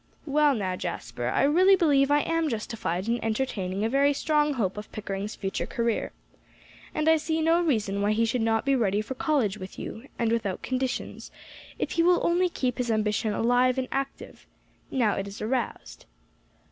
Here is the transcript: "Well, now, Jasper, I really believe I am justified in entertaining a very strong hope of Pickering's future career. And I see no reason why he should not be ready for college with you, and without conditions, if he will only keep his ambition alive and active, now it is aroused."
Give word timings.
"Well, 0.25 0.55
now, 0.55 0.75
Jasper, 0.75 1.27
I 1.27 1.43
really 1.43 1.75
believe 1.75 2.09
I 2.09 2.21
am 2.21 2.49
justified 2.49 3.07
in 3.07 3.23
entertaining 3.23 3.85
a 3.85 3.87
very 3.89 4.13
strong 4.13 4.55
hope 4.55 4.75
of 4.75 4.91
Pickering's 4.91 5.35
future 5.35 5.67
career. 5.67 6.11
And 6.95 7.07
I 7.07 7.17
see 7.17 7.39
no 7.39 7.61
reason 7.61 8.01
why 8.01 8.13
he 8.13 8.25
should 8.25 8.41
not 8.41 8.65
be 8.65 8.75
ready 8.75 9.03
for 9.03 9.13
college 9.13 9.59
with 9.59 9.77
you, 9.77 10.07
and 10.17 10.31
without 10.31 10.63
conditions, 10.63 11.29
if 11.77 11.91
he 11.91 12.01
will 12.01 12.19
only 12.25 12.49
keep 12.49 12.79
his 12.79 12.89
ambition 12.89 13.31
alive 13.31 13.77
and 13.77 13.87
active, 13.91 14.47
now 14.89 15.13
it 15.17 15.27
is 15.27 15.39
aroused." 15.39 16.07